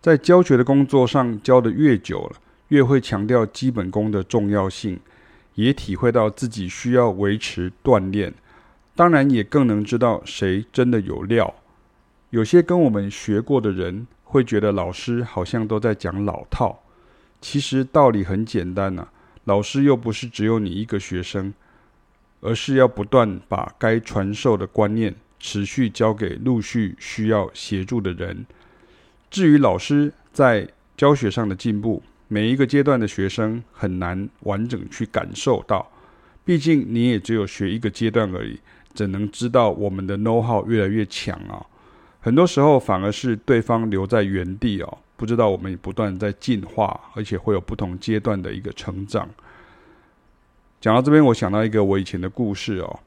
[0.00, 2.36] 在教学的工作上教得越久了，
[2.68, 4.98] 越会强调基本功的重要性，
[5.56, 8.32] 也体会到自己需要维持锻炼。
[8.96, 11.54] 当然，也更能知道谁真的有料。
[12.30, 16.82] 有些跟我们学过的人会觉得老师好像都在讲老套，
[17.40, 19.12] 其实道理很简单呐、啊。
[19.44, 21.52] 老师又不是只有你一个学生，
[22.40, 28.46] 而是要不断把该传授的观念持续教给陆续需要协助的人。
[29.30, 35.88] 至于老师在教学上的进步，每一个阶段的学生很难完整去感受到，
[36.44, 38.58] 毕竟你也只有学一个阶段而已，
[38.92, 41.64] 怎能知道我们的 know how 越来越强啊？
[42.20, 49.28] 很多时候反而是对方留在原地哦，不知道我们不断在进化，而且会有不同阶段的一个成长。
[50.80, 53.00] 讲到这边，我想到一个我以前的故事哦。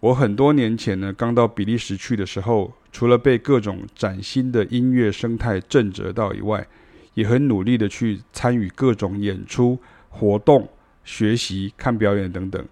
[0.00, 6.66] 我很多年前呢，刚到比利时去的时候，除了被各种崭新的音乐生态震慑到以外，
[7.14, 9.78] 也很努力的去参与各种演出
[10.08, 10.68] 活动、
[11.04, 12.64] 学习、看表演等等。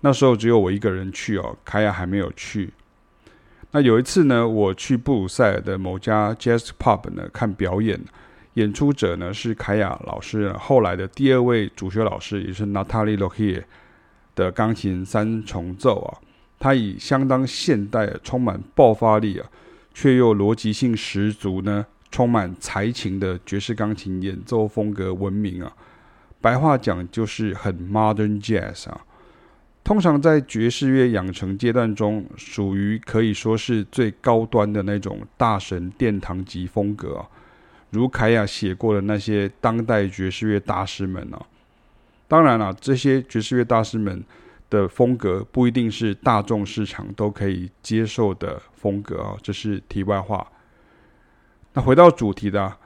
[0.00, 2.72] 那时候只有我一个人去哦，凯亚还没有去。
[3.72, 8.00] 那有一次呢，我去布鲁塞尔的某家 Jazz Pub 呢看表演，
[8.54, 13.64] 演出者呢是凯亚老师，后来的第二位主修老师，也是 Natalie Lohier
[14.34, 16.18] 的钢琴三重奏啊。
[16.58, 19.46] 他以相当现代、充满爆发力啊，
[19.98, 25.72] 却又逻辑性十足呢，充满才情的爵士钢琴演奏风格闻名啊。
[26.38, 29.00] 白话讲就是很 modern jazz 啊。
[29.82, 37.26] 通常在爵士乐养成阶段中，属于可以说是最高端的那种大神殿堂级风格啊。
[37.88, 41.40] 如凯亚写过的那些当代爵士乐大师们啊，
[42.28, 44.22] 当然了，这些爵士乐大师们。
[44.68, 50.46] 的风格不一定是大众市场都可以接受的风格啊，这是题外话。
[51.72, 52.76] 那回到主题的，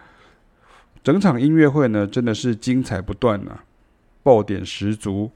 [1.02, 3.64] 整场音乐会呢，真的是精彩不断啊，
[4.22, 5.30] 爆点十足，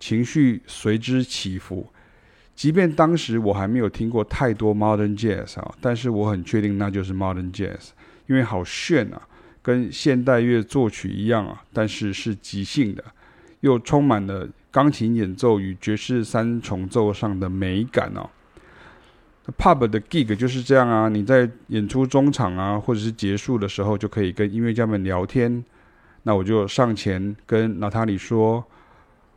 [0.00, 1.86] 情绪随之起伏。
[2.56, 7.90] 即便当时我还没有听过太多 Modern Jazz 啊，但是我很确定那就是 Modern Jazz，
[8.26, 9.22] 因为好炫啊，
[9.62, 13.04] 跟现代乐作曲一样啊，但是是即兴的，
[13.60, 14.48] 又充满了。
[14.74, 18.28] 钢琴演奏与爵士三重奏上的美感哦
[19.56, 21.08] ，pub 的 gig 就是这样啊。
[21.08, 25.64] 你在演出中场啊，或者是结束的时候，就可以跟音乐家们聊天。
[26.24, 28.64] 那我就上前跟娜塔莉说：“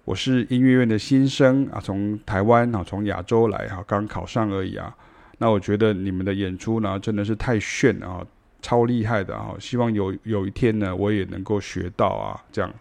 [0.06, 4.92] 我是音乐院的新生啊，从台湾啊，从亚洲来哈，刚考上而已啊。
[5.38, 8.26] 那我觉得你们的演出呢，真的是太炫了啊，
[8.59, 9.53] 超厉害的啊！
[9.59, 12.74] 希望有有一天呢，我也能够学到啊，这样。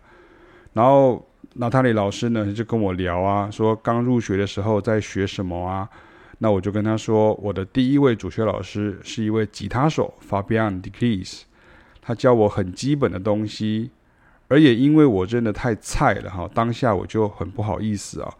[0.72, 1.22] 然后。”
[1.54, 5.88] 娜塔莉老师呢，就跟我聊啊，说刚入学的时候在学什么啊？
[6.38, 11.42] 那我就跟他说，我的第一位主学老师是一位吉他手 Fabian De Clis，
[12.02, 13.90] 他教我很基本的东西，
[14.48, 18.30] 而也因为我真的太菜了哈，当下我就很不好意思啊，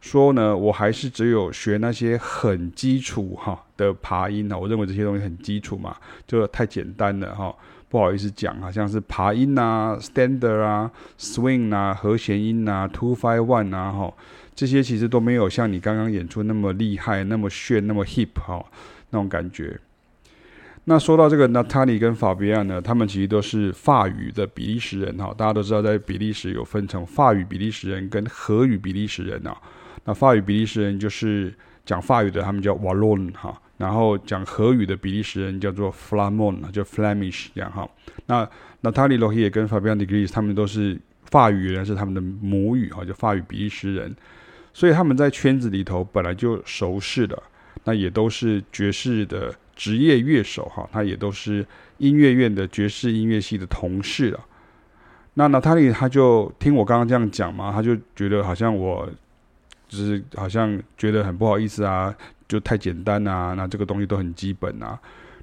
[0.00, 5.96] 说呢，我还是只有学那些很基础哈的爬音啊，我认为这些东西很基础嘛，
[6.26, 7.54] 就太简单了哈。
[7.92, 14.14] 不好意思讲啊，像是爬音啊、standard 啊、swing 啊、和弦音啊、two five one 啊，哈，
[14.54, 18.64] 这些其实都没有像你刚刚演出那么厉害、那么炫、那么 hip 哈
[19.10, 19.78] 那种感觉。
[20.84, 25.34] 那说到这个 Natali 跟 Fabian 呢，他们其实都是法语的比利时人哈。
[25.36, 29.54] 大家都知道，在比利时有分成法语比利时人跟荷语比利时人啊。
[30.06, 31.52] 那法语比利时人就是
[31.84, 33.60] 讲法语的，他们叫 Wallon 哈。
[33.82, 37.88] 然后讲荷语的比利时人叫做 Flamond，就 Flemish 这样哈。
[38.26, 38.48] 那
[38.80, 44.14] Natalie l o h i e 跟 Fabian De Clis 他们都是法语人，是他们的母语哈，就法语比利时人，
[44.72, 47.42] 所以他们在圈子里头本来就熟识的，
[47.82, 51.66] 那也都是爵士的职业乐手哈，他也都是
[51.98, 54.38] 音乐院的爵士音乐系的同事了。
[55.34, 59.10] 那 Natalie 他就听我刚刚这样讲嘛，他就觉得好像我
[59.88, 62.14] 就是好像觉得很不好意思啊。
[62.52, 64.98] 就太简单啊，那这个东西都很基本啊。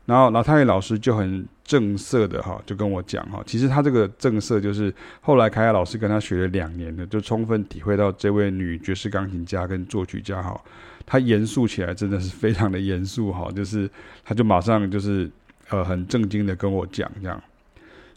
[0.06, 10.60] 然后老太老师就很正色的哈，就跟我讲哈，其实他这个正色就是后来凯亚老师跟他学了两年的，就充分体会到这位女爵士钢琴家跟作曲家哈，
[11.04, 13.90] 她严肃起来真的是非常的严肃哈，就是
[14.24, 15.28] 他就马上就是
[15.70, 17.42] 呃很正经的跟我讲这样，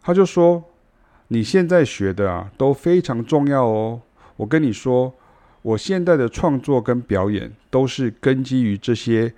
[0.02, 0.62] 他就说
[1.28, 4.00] 你现在学的啊都非常重要哦，
[4.36, 5.14] 我跟你说。
[5.62, 9.32] 我现在的创作跟表演都是根基于这些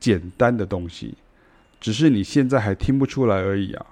[0.00, 1.14] 简单的东西，
[1.78, 3.86] 只是你现在还听不出来而已啊。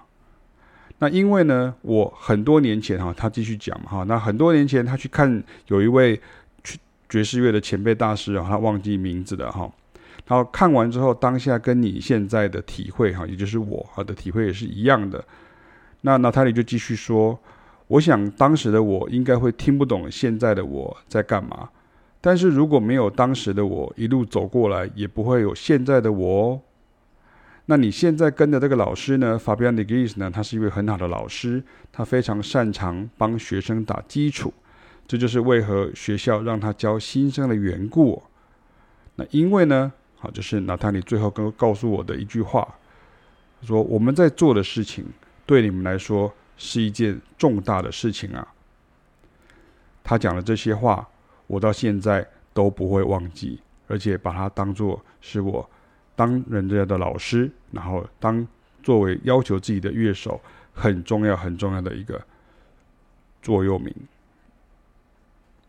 [0.99, 6.19] 那因为呢，我很多年前哈，他继续讲哈，那很多年前他去看有一位
[7.08, 9.70] 爵士乐的前辈大师啊，他忘记名字了哈。
[10.26, 15.23] 然后看完之后，当下跟你现在的体会哈，也就是我的体会也是一样的。
[16.00, 17.38] 那娜塔莉就继续说
[17.88, 21.69] ：“我想当时的我应该会听不懂现在的我在干嘛，
[22.21, 26.61] 但是如果没有当时的我一路走过来，也不会有现在的我哦。
[27.67, 31.62] 那你现在跟的这个老师呢，Fabian de Gries 呢，他是一位很好的老师，
[31.93, 34.53] 他非常擅长帮学生打基础，
[35.06, 38.23] 这就是为何学校让他教新生的缘故。
[39.17, 42.67] 那因为呢，好，就是娜塔莉最后跟告诉我的一句话。”
[43.62, 45.05] 说我们在做的事情，
[45.44, 48.47] 对你们来说是一件重大的事情啊。
[50.03, 51.08] 他讲的这些话，
[51.47, 55.69] 我到现在都不会忘记，而且把它当做是我
[56.14, 58.47] 当人家的老师，然后当
[58.82, 60.41] 作为要求自己的乐手
[60.73, 62.25] 很重要很重要的一个
[63.43, 63.93] 座右铭。